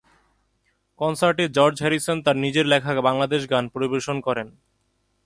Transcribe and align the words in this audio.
কনসার্টে 0.99 1.45
George 1.49 1.75
Harrison 1.81 2.17
তার 2.25 2.37
নিজের 2.37 2.65
লেখা 2.65 2.91
বাংলাদেশ 3.01 3.41
গান 3.49 3.65
পরিবেশন 3.75 4.17
করেন। 4.27 4.47